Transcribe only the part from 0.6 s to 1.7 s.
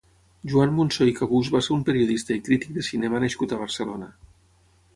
Munsó i Cabús va